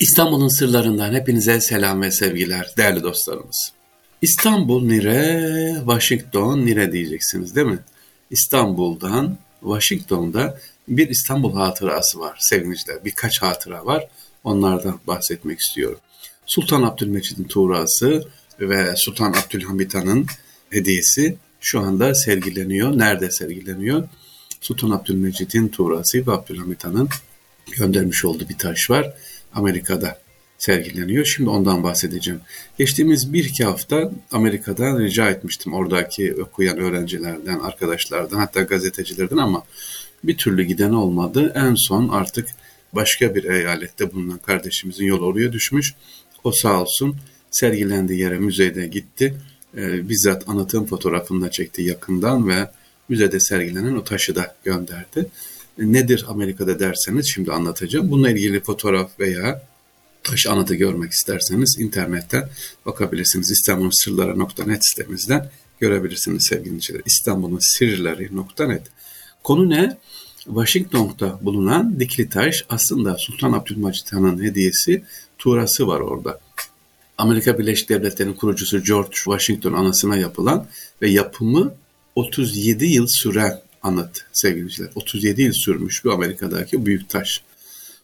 İstanbul'un 0.00 0.58
sırlarından 0.58 1.14
hepinize 1.14 1.60
selam 1.60 2.02
ve 2.02 2.10
sevgiler 2.10 2.70
değerli 2.76 3.02
dostlarımız. 3.02 3.72
İstanbul 4.22 4.84
nire, 4.84 5.74
Washington 5.78 6.66
nire 6.66 6.92
diyeceksiniz 6.92 7.56
değil 7.56 7.66
mi? 7.66 7.78
İstanbul'dan 8.30 9.38
Washington'da 9.60 10.60
bir 10.88 11.08
İstanbul 11.08 11.52
hatırası 11.52 12.18
var 12.20 12.36
sevgiliciler. 12.40 13.04
Birkaç 13.04 13.42
hatıra 13.42 13.86
var. 13.86 14.08
Onlardan 14.44 15.00
bahsetmek 15.06 15.60
istiyorum. 15.60 15.98
Sultan 16.46 16.82
Abdülmecid'in 16.82 17.44
tuğrası 17.44 18.28
ve 18.60 18.96
Sultan 18.96 19.32
Abdülhamit 19.32 19.94
Han'ın 19.94 20.26
hediyesi 20.70 21.36
şu 21.60 21.80
anda 21.80 22.14
sergileniyor. 22.14 22.98
Nerede 22.98 23.30
sergileniyor? 23.30 24.08
Sultan 24.60 24.90
Abdülmecid'in 24.90 25.68
tuğrası 25.68 26.26
ve 26.26 26.32
Abdülhamit 26.32 26.84
Han'ın 26.84 27.08
göndermiş 27.76 28.24
olduğu 28.24 28.48
bir 28.48 28.58
taş 28.58 28.90
var. 28.90 29.14
Amerika'da 29.54 30.18
sergileniyor. 30.58 31.24
Şimdi 31.24 31.50
ondan 31.50 31.82
bahsedeceğim. 31.82 32.40
Geçtiğimiz 32.78 33.32
bir 33.32 33.44
iki 33.44 33.64
hafta 33.64 34.12
Amerika'dan 34.32 34.98
rica 34.98 35.30
etmiştim 35.30 35.74
oradaki 35.74 36.34
okuyan 36.42 36.78
öğrencilerden, 36.78 37.58
arkadaşlardan 37.58 38.38
hatta 38.38 38.62
gazetecilerden 38.62 39.36
ama 39.36 39.62
bir 40.24 40.36
türlü 40.36 40.62
giden 40.62 40.90
olmadı. 40.90 41.52
En 41.54 41.74
son 41.74 42.08
artık 42.08 42.48
başka 42.92 43.34
bir 43.34 43.44
eyalette 43.44 44.12
bulunan 44.12 44.38
kardeşimizin 44.38 45.04
yolu 45.04 45.26
oraya 45.26 45.52
düşmüş. 45.52 45.94
O 46.44 46.52
sağ 46.52 46.82
olsun 46.82 47.16
sergilendiği 47.50 48.20
yere 48.20 48.38
müzede 48.38 48.86
gitti. 48.86 49.34
E, 49.76 50.08
bizzat 50.08 50.48
anlatım 50.48 50.86
fotoğrafını 50.86 51.44
da 51.44 51.50
çekti 51.50 51.82
yakından 51.82 52.48
ve 52.48 52.70
müzede 53.08 53.40
sergilenen 53.40 53.96
o 53.96 54.04
taşı 54.04 54.36
da 54.36 54.56
gönderdi. 54.64 55.26
Nedir 55.78 56.24
Amerika'da 56.28 56.80
derseniz 56.80 57.26
şimdi 57.34 57.52
anlatacağım. 57.52 58.10
Bununla 58.10 58.30
ilgili 58.30 58.60
fotoğraf 58.60 59.20
veya 59.20 59.62
taş 60.22 60.46
anıtı 60.46 60.74
görmek 60.74 61.12
isterseniz 61.12 61.76
internetten 61.80 62.48
bakabilirsiniz. 62.86 63.50
İstanbulsırları.net 63.50 64.86
sitemizden 64.86 65.50
görebilirsiniz 65.80 66.46
sevgili. 66.46 67.02
İstanbul'un 67.06 67.58
sırları.net 67.60 68.82
Konu 69.44 69.70
ne? 69.70 69.98
Washington'da 70.44 71.38
bulunan 71.42 72.00
dikili 72.00 72.28
taş 72.28 72.64
aslında 72.68 73.16
Sultan 73.18 73.52
Abdülmecit 73.52 74.12
Han'ın 74.12 74.44
hediyesi 74.44 75.02
tuğrası 75.38 75.86
var 75.86 76.00
orada. 76.00 76.40
Amerika 77.18 77.58
Birleşik 77.58 77.88
Devletleri'nin 77.88 78.34
kurucusu 78.34 78.82
George 78.82 79.14
Washington 79.14 79.72
anasına 79.72 80.16
yapılan 80.16 80.66
ve 81.02 81.10
yapımı 81.10 81.74
37 82.14 82.86
yıl 82.86 83.06
süren 83.08 83.60
anıt 83.82 84.24
sevgiliciler. 84.32 84.90
37 84.94 85.42
yıl 85.42 85.52
sürmüş 85.52 86.04
bu 86.04 86.12
Amerika'daki 86.12 86.86
büyük 86.86 87.08
taş. 87.08 87.42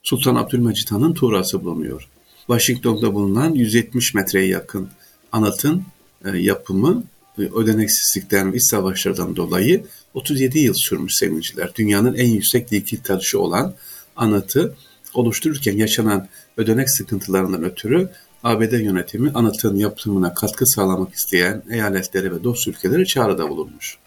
Sultan 0.03 0.35
Abdülmecit 0.35 0.93
Han'ın 0.93 1.15
tuğrası 1.15 1.65
bulunuyor. 1.65 2.09
Washington'da 2.47 3.15
bulunan 3.15 3.55
170 3.55 4.15
metreye 4.15 4.47
yakın 4.47 4.89
anıtın 5.33 5.83
e, 6.25 6.39
yapımı 6.39 7.05
e, 7.39 7.43
ödeneksizlikten 7.43 8.53
ve 8.53 8.57
iç 8.57 8.71
savaşlardan 8.71 9.37
dolayı 9.37 9.85
37 10.15 10.59
yıl 10.59 10.75
sürmüş 10.77 11.15
sevgiliciler. 11.15 11.75
Dünyanın 11.75 12.15
en 12.15 12.29
yüksek 12.29 12.71
dikil 12.71 12.99
taşı 12.99 13.41
olan 13.41 13.75
anıtı 14.17 14.75
oluştururken 15.15 15.77
yaşanan 15.77 16.29
ödenek 16.57 16.91
sıkıntılarından 16.91 17.65
ötürü 17.65 18.11
ABD 18.45 18.73
yönetimi 18.73 19.31
anıtın 19.35 19.77
yapımına 19.77 20.35
katkı 20.35 20.67
sağlamak 20.67 21.15
isteyen 21.15 21.63
eyaletlere 21.71 22.33
ve 22.33 22.45
dost 22.45 22.69
ülkelere 22.69 23.05
çağrıda 23.05 23.49
bulunmuş. 23.49 23.99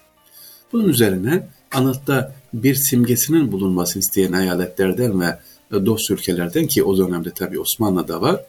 Bunun 0.72 0.88
üzerine 0.88 1.48
anıtta 1.72 2.34
bir 2.52 2.74
simgesinin 2.74 3.52
bulunması 3.52 3.98
isteyen 3.98 4.32
eyaletlerden 4.32 5.20
ve 5.20 5.38
dost 5.72 6.10
ülkelerden 6.10 6.66
ki 6.66 6.84
o 6.84 6.98
dönemde 6.98 7.30
tabi 7.30 7.60
Osmanlı'da 7.60 8.20
var, 8.20 8.44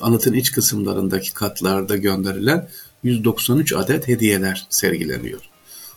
anıtın 0.00 0.32
iç 0.32 0.52
kısımlarındaki 0.52 1.34
katlarda 1.34 1.96
gönderilen 1.96 2.68
193 3.02 3.72
adet 3.72 4.08
hediyeler 4.08 4.66
sergileniyor. 4.70 5.40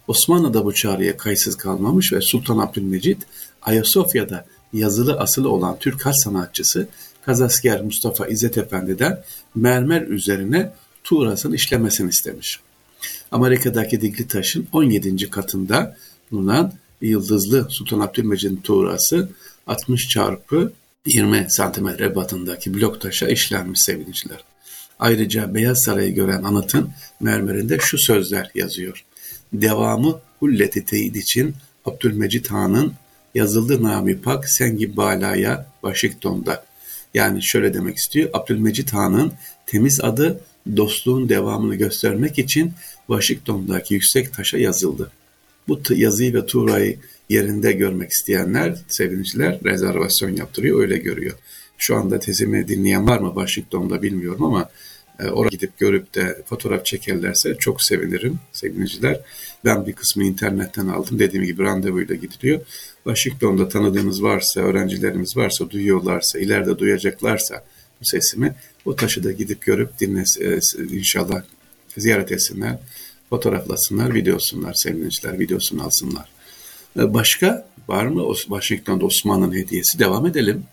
Osmanlı 0.07 0.53
da 0.53 0.65
bu 0.65 0.73
çağrıya 0.73 1.17
kayıtsız 1.17 1.57
kalmamış 1.57 2.13
ve 2.13 2.21
Sultan 2.21 2.57
Abdülmecit 2.57 3.17
Ayasofya'da 3.61 4.45
yazılı 4.73 5.19
asılı 5.19 5.49
olan 5.49 5.79
Türk 5.79 6.05
has 6.05 6.15
sanatçısı 6.23 6.87
Kazasker 7.25 7.81
Mustafa 7.81 8.27
İzzet 8.27 8.57
Efendi'den 8.57 9.23
mermer 9.55 10.01
üzerine 10.01 10.73
tuğrasını 11.03 11.55
işlemesini 11.55 12.09
istemiş. 12.09 12.59
Amerika'daki 13.31 14.01
dikli 14.01 14.27
taşın 14.27 14.67
17. 14.73 15.29
katında 15.29 15.97
bulunan 16.31 16.73
yıldızlı 17.01 17.67
Sultan 17.69 17.99
Abdülmecid'in 17.99 18.55
tuğrası 18.55 19.29
60 19.67 20.09
çarpı 20.09 20.73
20 21.05 21.45
santimetre 21.49 22.15
batındaki 22.15 22.73
blok 22.73 23.01
taşa 23.01 23.27
işlenmiş 23.27 23.79
sevgiliciler. 23.81 24.43
Ayrıca 24.99 25.53
Beyaz 25.53 25.83
Saray'ı 25.85 26.13
gören 26.13 26.43
anıtın 26.43 26.89
mermerinde 27.19 27.77
şu 27.81 27.97
sözler 27.97 28.51
yazıyor. 28.55 29.05
Devamı 29.53 30.19
hulleti 30.39 30.85
teyit 30.85 31.15
için 31.15 31.55
Abdülmecit 31.85 32.51
Han'ın 32.51 32.93
yazıldı 33.35 33.83
nami 33.83 34.21
pak 34.21 34.49
sengi 34.49 34.97
balaya 34.97 35.67
Washington'da. 35.81 36.65
Yani 37.13 37.43
şöyle 37.43 37.73
demek 37.73 37.97
istiyor. 37.97 38.29
Abdülmecit 38.33 38.93
Han'ın 38.93 39.33
temiz 39.65 40.01
adı 40.01 40.41
dostluğun 40.77 41.29
devamını 41.29 41.75
göstermek 41.75 42.39
için 42.39 42.73
Washington'daki 43.07 43.93
yüksek 43.93 44.33
taşa 44.33 44.57
yazıldı. 44.57 45.11
Bu 45.67 45.81
yazıyı 45.89 46.33
ve 46.33 46.45
tuğrayı 46.45 46.97
yerinde 47.29 47.71
görmek 47.71 48.11
isteyenler, 48.11 48.77
sevinçler 48.87 49.59
rezervasyon 49.63 50.29
yaptırıyor, 50.29 50.81
öyle 50.81 50.97
görüyor. 50.97 51.33
Şu 51.77 51.95
anda 51.95 52.19
tezimi 52.19 52.67
dinleyen 52.67 53.07
var 53.07 53.19
mı 53.19 53.31
Washington'da 53.35 54.01
bilmiyorum 54.01 54.43
ama 54.45 54.69
e, 55.19 55.27
oraya 55.27 55.49
gidip 55.49 55.79
görüp 55.79 56.15
de 56.15 56.43
fotoğraf 56.45 56.85
çekerlerse 56.85 57.55
çok 57.59 57.83
sevinirim 57.83 58.39
sevgiliciler. 58.51 59.19
Ben 59.65 59.87
bir 59.87 59.93
kısmı 59.93 60.23
internetten 60.23 60.87
aldım. 60.87 61.19
Dediğim 61.19 61.45
gibi 61.45 61.63
randevuyla 61.63 62.15
gidiliyor. 62.15 62.61
Washington'da 63.03 63.69
tanıdığınız 63.69 64.23
varsa, 64.23 64.61
öğrencilerimiz 64.61 65.37
varsa, 65.37 65.69
duyuyorlarsa, 65.69 66.39
ileride 66.39 66.79
duyacaklarsa 66.79 67.65
bu 68.01 68.05
sesimi 68.05 68.55
o 68.85 68.95
taşı 68.95 69.23
da 69.23 69.31
gidip 69.31 69.61
görüp 69.61 69.99
dinlesin, 69.99 70.43
e, 70.51 70.59
inşallah 70.95 71.43
ziyaret 71.97 72.31
etsinler, 72.31 72.79
fotoğraflasınlar, 73.33 74.13
videosunlar, 74.13 74.73
sevgiliciler, 74.73 75.39
videosunu 75.39 75.83
alsınlar. 75.83 76.29
E, 76.99 77.13
başka 77.13 77.67
var 77.87 78.05
mı 78.05 78.35
Washington'da 78.35 79.05
Osmanlı'nın 79.05 79.55
hediyesi? 79.55 79.99
Devam 79.99 80.25
edelim. 80.25 80.63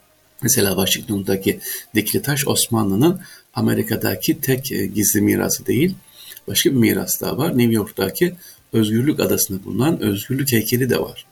Mesela 0.43 0.71
Washington'daki 0.71 1.60
dikili 1.94 2.22
taş 2.22 2.48
Osmanlı'nın 2.48 3.21
Amerika'daki 3.54 4.41
tek 4.41 4.72
e, 4.72 4.87
gizli 4.87 5.21
mirası 5.21 5.66
değil, 5.66 5.94
başka 6.48 6.71
bir 6.71 6.76
miras 6.76 7.21
daha 7.21 7.38
var. 7.38 7.59
New 7.59 7.75
York'taki 7.75 8.34
Özgürlük 8.72 9.21
Adası'nda 9.21 9.65
bulunan 9.65 10.00
Özgürlük 10.00 10.53
heykeli 10.53 10.91
de 10.91 11.00
var. 11.00 11.27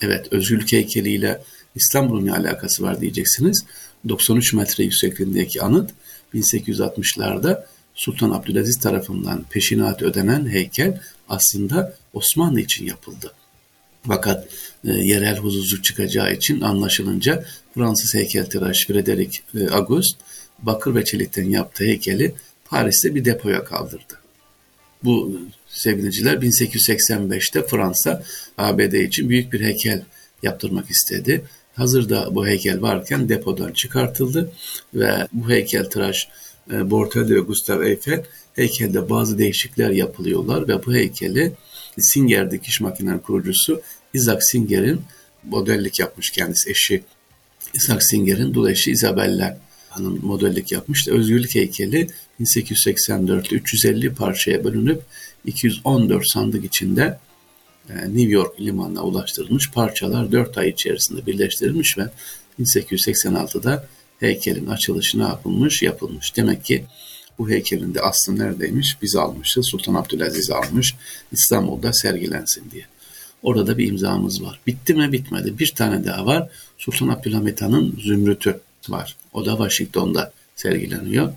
Evet, 0.00 0.32
Özgürlük 0.32 0.72
heykeliyle 0.72 1.42
İstanbul'un 1.74 2.26
ne 2.26 2.32
alakası 2.32 2.82
var 2.82 3.00
diyeceksiniz. 3.00 3.64
93 4.08 4.52
metre 4.52 4.84
yüksekliğindeki 4.84 5.62
anıt 5.62 5.90
1860'larda 6.34 7.64
Sultan 7.94 8.30
Abdülaziz 8.30 8.78
tarafından 8.78 9.44
peşinat 9.50 10.02
ödenen 10.02 10.48
heykel 10.48 11.00
aslında 11.28 11.96
Osmanlı 12.12 12.60
için 12.60 12.86
yapıldı. 12.86 13.32
Fakat 14.06 14.48
e, 14.84 14.92
yerel 14.92 15.36
huzursuzluk 15.36 15.84
çıkacağı 15.84 16.32
için 16.32 16.60
anlaşılınca 16.60 17.44
Fransız 17.74 18.14
heykeltıraş 18.14 18.86
Frederic 18.86 19.38
e, 19.54 19.68
August 19.68 20.16
bakır 20.58 20.94
ve 20.94 21.04
çelikten 21.04 21.50
yaptığı 21.50 21.84
heykeli 21.84 22.34
Paris'te 22.64 23.14
bir 23.14 23.24
depoya 23.24 23.64
kaldırdı. 23.64 24.14
Bu 25.04 25.40
sevgiliciler 25.68 26.36
1885'te 26.36 27.62
Fransa 27.66 28.22
ABD 28.58 28.92
için 28.92 29.28
büyük 29.28 29.52
bir 29.52 29.60
heykel 29.60 30.02
yaptırmak 30.42 30.90
istedi. 30.90 31.44
Hazırda 31.74 32.34
bu 32.34 32.46
heykel 32.46 32.82
varken 32.82 33.28
depodan 33.28 33.72
çıkartıldı 33.72 34.52
ve 34.94 35.28
bu 35.32 35.50
heykel 35.50 35.84
tıraş 35.84 36.24
e, 36.24 36.28
Bortelli 36.70 37.34
ve 37.34 37.40
Gustave 37.40 37.90
Eiffel 37.90 38.24
heykelde 38.54 39.10
bazı 39.10 39.38
değişiklikler 39.38 39.90
yapılıyorlar 39.90 40.68
ve 40.68 40.86
bu 40.86 40.94
heykeli 40.94 41.52
Singer 41.98 42.50
dikiş 42.50 42.80
makinen 42.80 43.18
kurucusu 43.18 43.82
Isaac 44.14 44.38
Singer'in 44.40 45.00
modellik 45.44 46.00
yapmış 46.00 46.30
kendisi 46.30 46.70
eşi 46.70 47.02
Isaac 47.74 48.02
Singer'in 48.02 48.54
dul 48.54 48.68
eşi 48.68 48.90
Isabella 48.90 49.58
Hanım 49.88 50.20
modellik 50.22 50.72
yapmıştı. 50.72 51.14
Özgürlük 51.14 51.54
heykeli 51.54 52.08
1884'te 52.40 53.56
350 53.56 54.14
parçaya 54.14 54.64
bölünüp 54.64 55.02
214 55.46 56.28
sandık 56.28 56.64
içinde 56.64 57.18
e, 57.90 57.94
New 57.94 58.32
York 58.32 58.60
limanına 58.60 59.02
ulaştırılmış 59.02 59.70
parçalar 59.70 60.32
4 60.32 60.58
ay 60.58 60.68
içerisinde 60.68 61.26
birleştirilmiş 61.26 61.98
ve 61.98 62.10
1886'da 62.60 63.88
heykelin 64.24 64.66
açılışı 64.66 65.18
ne 65.18 65.22
yapılmış? 65.22 65.82
Yapılmış. 65.82 66.36
Demek 66.36 66.64
ki 66.64 66.84
bu 67.38 67.50
heykelin 67.50 67.94
de 67.94 68.00
aslı 68.00 68.38
neredeymiş? 68.38 68.96
Biz 69.02 69.16
almışız. 69.16 69.66
Sultan 69.66 69.94
Abdülaziz 69.94 70.50
almış. 70.50 70.94
İstanbul'da 71.32 71.92
sergilensin 71.92 72.70
diye. 72.70 72.84
Orada 73.42 73.78
bir 73.78 73.88
imzamız 73.88 74.42
var. 74.42 74.60
Bitti 74.66 74.94
mi? 74.94 75.12
Bitmedi. 75.12 75.58
Bir 75.58 75.72
tane 75.76 76.04
daha 76.04 76.26
var. 76.26 76.48
Sultan 76.78 77.08
Abdülhamit 77.08 77.62
Han'ın 77.62 77.98
zümrütü. 78.00 78.60
var. 78.88 79.16
O 79.32 79.46
da 79.46 79.50
Washington'da 79.50 80.32
sergileniyor. 80.56 81.32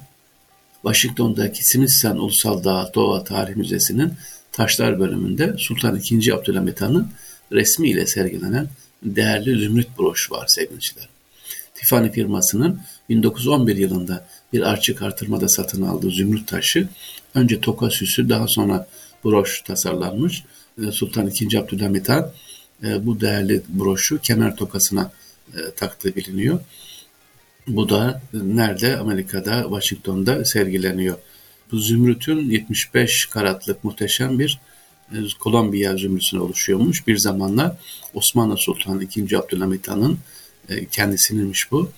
Washington'daki 0.81 1.67
Smithsonian 1.67 2.19
Ulusal 2.19 2.63
Dağ 2.63 2.91
Doğa 2.95 3.23
Tarih 3.23 3.55
Müzesi'nin 3.55 4.13
taşlar 4.51 4.99
bölümünde 4.99 5.55
Sultan 5.57 6.01
II. 6.11 6.33
Abdülhamit 6.33 6.81
Han'ın 6.81 7.07
resmiyle 7.51 8.07
sergilenen 8.07 8.67
değerli 9.03 9.59
zümrüt 9.59 9.87
broş 9.99 10.31
var 10.31 10.47
sevgiliciler. 10.47 11.09
Tiffany 11.77 12.11
firmasının 12.11 12.79
1911 13.09 13.75
yılında 13.75 14.27
bir 14.53 14.61
arçık 14.61 15.01
artırmada 15.01 15.49
satın 15.49 15.81
aldığı 15.81 16.11
zümrüt 16.11 16.47
taşı 16.47 16.87
önce 17.35 17.61
toka 17.61 17.89
süsü 17.89 18.29
daha 18.29 18.47
sonra 18.47 18.87
broş 19.25 19.61
tasarlanmış. 19.61 20.43
Sultan 20.91 21.31
II. 21.41 21.57
Abdülhamit 21.57 22.09
Han 22.09 22.31
e, 22.83 23.05
bu 23.05 23.21
değerli 23.21 23.61
broşu 23.69 24.21
kemer 24.21 24.55
tokasına 24.55 25.11
e, 25.53 25.71
taktığı 25.75 26.15
biliniyor. 26.15 26.59
Bu 27.67 27.89
da 27.89 28.21
nerede? 28.33 28.97
Amerika'da, 28.97 29.61
Washington'da 29.61 30.45
sergileniyor. 30.45 31.17
Bu 31.71 31.79
zümrütün 31.79 32.49
75 32.49 33.25
karatlık 33.25 33.83
muhteşem 33.83 34.39
bir 34.39 34.59
e, 35.11 35.15
Kolombiya 35.39 35.97
zümrütüne 35.97 36.39
oluşuyormuş. 36.39 37.07
Bir 37.07 37.17
zamanlar 37.17 37.75
Osmanlı 38.13 38.57
Sultanı 38.57 39.03
II. 39.03 39.35
Abdülhamit 39.37 39.87
Han'ın 39.87 40.19
kendisininmiş 40.91 41.71
bu. 41.71 41.91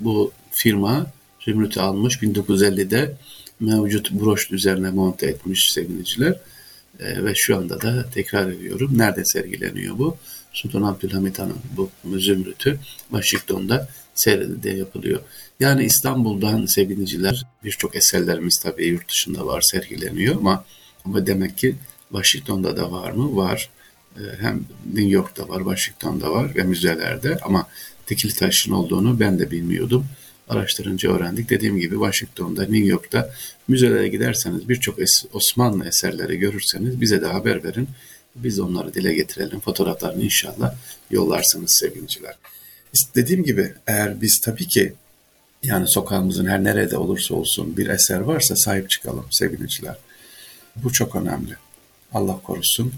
Bu 0.00 0.32
firma 0.50 1.06
zümrütü 1.44 1.80
almış 1.80 2.14
1950'de 2.16 3.14
mevcut 3.60 4.10
broş 4.10 4.50
üzerine 4.50 4.90
monte 4.90 5.26
etmiş 5.26 5.70
sevgiliciler. 5.74 6.40
E, 7.00 7.24
ve 7.24 7.32
şu 7.34 7.56
anda 7.56 7.80
da 7.80 8.10
tekrar 8.14 8.52
ediyorum. 8.52 8.98
Nerede 8.98 9.24
sergileniyor 9.24 9.98
bu? 9.98 10.16
Sultan 10.52 10.82
Abdülhamit 10.82 11.38
Han'ın 11.38 11.58
bu 11.76 11.90
zümrütü 12.18 12.78
Washington'da 13.10 13.88
seyrede 14.14 14.70
yapılıyor. 14.70 15.20
Yani 15.60 15.84
İstanbul'dan 15.84 16.66
sevgiliciler 16.66 17.42
birçok 17.64 17.96
eserlerimiz 17.96 18.60
tabii 18.62 18.86
yurt 18.86 19.08
dışında 19.08 19.46
var 19.46 19.60
sergileniyor 19.60 20.36
ama 20.36 20.64
ama 21.04 21.26
demek 21.26 21.58
ki 21.58 21.76
Washington'da 22.08 22.76
da 22.76 22.92
var 22.92 23.10
mı? 23.10 23.36
Var. 23.36 23.70
Ee, 24.16 24.20
hem 24.40 24.64
New 24.94 25.10
York'ta 25.10 25.48
var, 25.48 25.58
Washington'da 25.58 26.30
var 26.30 26.54
ve 26.54 26.62
müzelerde 26.62 27.38
ama 27.42 27.68
tekil 28.06 28.30
taşın 28.30 28.72
olduğunu 28.72 29.20
ben 29.20 29.38
de 29.38 29.50
bilmiyordum. 29.50 30.06
Araştırınca 30.48 31.10
öğrendik. 31.10 31.50
Dediğim 31.50 31.78
gibi 31.78 31.94
Washington'da, 31.94 32.62
New 32.62 32.86
York'ta 32.86 33.30
müzelere 33.68 34.08
giderseniz 34.08 34.68
birçok 34.68 34.98
Osmanlı 35.32 35.86
eserleri 35.86 36.38
görürseniz 36.38 37.00
bize 37.00 37.22
de 37.22 37.26
haber 37.26 37.64
verin. 37.64 37.88
Biz 38.34 38.60
onları 38.60 38.94
dile 38.94 39.14
getirelim. 39.14 39.60
Fotoğraflarını 39.60 40.22
inşallah 40.22 40.74
yollarsınız 41.10 41.78
sevgiliciler. 41.80 42.34
Dediğim 43.14 43.44
gibi 43.44 43.74
eğer 43.86 44.20
biz 44.20 44.40
tabii 44.44 44.68
ki 44.68 44.92
yani 45.62 45.88
sokağımızın 45.88 46.46
her 46.46 46.64
nerede 46.64 46.96
olursa 46.96 47.34
olsun 47.34 47.76
bir 47.76 47.86
eser 47.86 48.20
varsa 48.20 48.56
sahip 48.56 48.90
çıkalım 48.90 49.26
sevgiliciler. 49.30 49.96
Bu 50.76 50.92
çok 50.92 51.16
önemli. 51.16 51.54
Allah 52.12 52.40
korusun. 52.42 52.92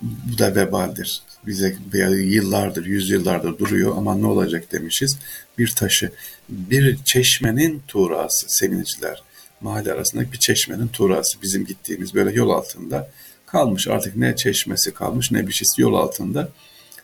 Bu 0.00 0.38
da 0.38 0.54
vebaldir. 0.54 1.22
Bize 1.46 1.76
yıllardır, 2.14 2.86
yüzyıllardır 2.86 3.58
duruyor 3.58 3.96
ama 3.96 4.14
ne 4.14 4.26
olacak 4.26 4.72
demişiz. 4.72 5.18
Bir 5.58 5.68
taşı, 5.68 6.12
bir 6.48 6.98
çeşmenin 7.04 7.82
tuğrası 7.88 8.46
sevgiliciler. 8.48 9.22
Mahalle 9.60 9.92
arasındaki 9.92 10.32
bir 10.32 10.38
çeşmenin 10.38 10.88
tuğrası 10.88 11.42
bizim 11.42 11.64
gittiğimiz 11.66 12.14
böyle 12.14 12.32
yol 12.32 12.50
altında 12.50 13.10
kalmış. 13.46 13.88
Artık 13.88 14.16
ne 14.16 14.36
çeşmesi 14.36 14.94
kalmış 14.94 15.30
ne 15.30 15.46
bir 15.46 15.52
şeysi 15.52 15.82
yol 15.82 15.94
altında. 15.94 16.48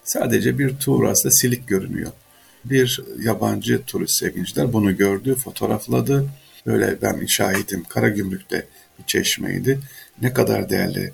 Sadece 0.04 0.58
bir 0.58 0.76
tuğrası 0.76 1.30
silik 1.30 1.68
görünüyor. 1.68 2.12
Bir 2.64 3.00
yabancı 3.22 3.82
turist 3.86 4.18
sevgiliciler 4.18 4.72
bunu 4.72 4.96
gördü, 4.96 5.34
fotoğrafladı. 5.34 6.28
Böyle 6.66 6.96
ben 7.02 7.26
şahidim 7.26 7.84
Karagümrük'te 7.84 8.66
bir 8.98 9.04
çeşmeydi. 9.06 9.80
Ne 10.22 10.32
kadar 10.32 10.70
değerli 10.70 11.12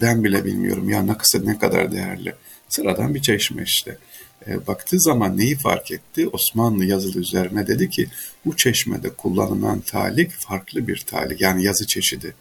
ben 0.00 0.24
bile 0.24 0.44
bilmiyorum 0.44 0.88
ya 0.88 1.02
ne 1.02 1.18
kısa 1.18 1.38
ne 1.38 1.58
kadar 1.58 1.92
değerli. 1.92 2.34
Sıradan 2.68 3.14
bir 3.14 3.22
çeşme 3.22 3.62
işte. 3.62 3.98
E, 4.46 4.66
baktığı 4.66 5.00
zaman 5.00 5.38
neyi 5.38 5.56
fark 5.56 5.90
etti? 5.90 6.28
Osmanlı 6.28 6.84
yazılı 6.84 7.20
üzerine 7.20 7.66
dedi 7.66 7.90
ki 7.90 8.06
bu 8.46 8.56
çeşmede 8.56 9.10
kullanılan 9.10 9.80
talik 9.80 10.30
farklı 10.30 10.88
bir 10.88 10.98
talik 11.06 11.40
yani 11.40 11.64
yazı 11.64 11.86
çeşidi. 11.86 12.34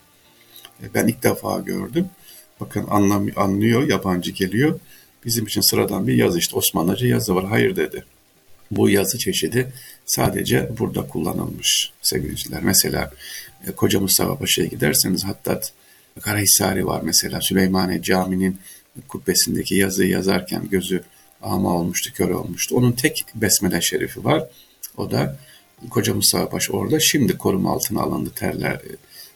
E, 0.84 0.94
ben 0.94 1.08
ilk 1.08 1.24
defa 1.24 1.60
gördüm. 1.60 2.10
Bakın 2.60 2.86
anlam 2.90 3.28
anlıyor, 3.36 3.90
yabancı 3.90 4.32
geliyor. 4.32 4.80
Bizim 5.26 5.46
için 5.46 5.62
sıradan 5.62 6.08
bir 6.08 6.14
yazı 6.14 6.40
işte 6.40 6.56
Osmanlıca 6.56 7.08
yazı 7.08 7.36
var. 7.36 7.46
Hayır 7.46 7.76
dedi. 7.76 8.04
Bu 8.72 8.90
yazı 8.90 9.18
çeşidi 9.18 9.74
sadece 10.06 10.70
burada 10.80 11.08
kullanılmış 11.08 11.92
sevgiliciler. 12.02 12.64
Mesela 12.64 13.12
e, 13.68 13.72
Koca 13.72 14.00
Mustafa 14.00 14.38
Paşa'ya 14.38 14.68
giderseniz 14.68 15.24
hatta 15.24 15.62
Karahisari 16.22 16.86
var 16.86 17.02
mesela 17.02 17.42
Süleymaniye 17.42 18.02
Camii'nin 18.02 18.60
kubbesindeki 19.08 19.76
yazıyı 19.76 20.10
yazarken 20.10 20.70
gözü 20.70 21.04
ama 21.42 21.76
olmuştu, 21.76 22.14
kör 22.14 22.30
olmuştu. 22.30 22.76
Onun 22.76 22.92
tek 22.92 23.26
besmele 23.36 23.82
şerifi 23.82 24.24
var. 24.24 24.44
O 24.98 25.12
da 25.12 25.38
Koca 25.90 26.14
Mustafa 26.14 26.50
Paşa 26.50 26.74
orada 26.74 27.00
şimdi 27.00 27.38
koruma 27.38 27.72
altına 27.72 28.02
alındı 28.02 28.32
terler 28.36 28.82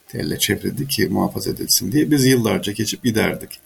telle 0.08 0.40
çevrildi 0.40 0.88
ki 0.88 1.08
muhafaza 1.08 1.50
edilsin 1.50 1.92
diye 1.92 2.12
biz 2.12 2.26
yıllarca 2.26 2.74
geçip 2.74 3.04
giderdik. 3.04 3.60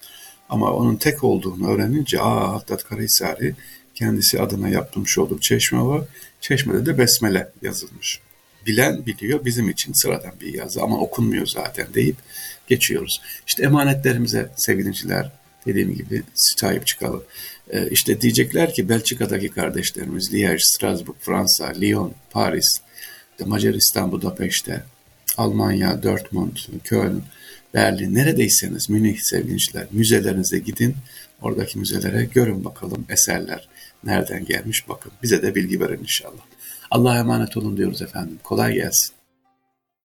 Ama 0.50 0.74
onun 0.74 0.96
tek 0.96 1.24
olduğunu 1.24 1.70
öğrenince 1.70 2.22
aa 2.22 2.54
Hattat 2.54 2.84
Karahisari 2.84 3.56
kendisi 3.96 4.42
adına 4.42 4.70
yaptırmış 4.70 5.18
olduğu 5.18 5.40
çeşme 5.40 5.82
var. 5.82 6.02
Çeşmede 6.42 6.86
de 6.86 6.98
besmele 6.98 7.52
yazılmış. 7.62 8.20
Bilen 8.68 9.06
biliyor 9.06 9.46
bizim 9.46 9.70
için 9.70 9.94
sıradan 9.94 10.34
bir 10.42 10.54
yazı 10.54 10.82
ama 10.82 11.00
okunmuyor 11.00 11.48
zaten 11.48 11.88
deyip 11.94 12.16
geçiyoruz. 12.68 13.22
İşte 13.48 13.64
emanetlerimize 13.64 14.50
sevgiliciler 14.56 15.32
dediğim 15.66 15.96
gibi 15.96 16.24
sahip 16.36 16.88
çıkalım. 16.88 17.24
Ee, 17.70 17.90
işte 17.90 18.22
diyecekler 18.22 18.74
ki 18.74 18.90
Belçika'daki 18.90 19.50
kardeşlerimiz 19.50 20.34
Liège, 20.34 20.60
Strasbourg, 20.60 21.18
Fransa, 21.20 21.66
Lyon, 21.66 22.14
Paris, 22.32 22.78
Macaristan, 23.46 24.12
Budapeşte, 24.12 24.84
Almanya, 25.38 26.04
Dortmund, 26.04 26.58
Köln, 26.84 27.24
Berlin, 27.74 28.16
neredeyseniz 28.16 28.90
Münih 28.90 29.18
sevgiliciler, 29.20 29.88
müzelerinize 29.92 30.60
gidin. 30.60 30.96
Oradaki 31.42 31.80
müzelere 31.80 32.26
görün 32.26 32.66
bakalım 32.66 33.06
eserler 33.10 33.68
nereden 34.04 34.46
gelmiş 34.46 34.90
bakın. 34.90 35.12
Bize 35.24 35.42
de 35.42 35.56
bilgi 35.56 35.80
verin 35.80 36.00
inşallah. 36.00 36.42
Allah'a 36.92 37.18
emanet 37.18 37.58
olun 37.58 37.78
diyoruz 37.78 38.02
efendim. 38.02 38.40
Kolay 38.44 38.74
gelsin. 38.74 39.21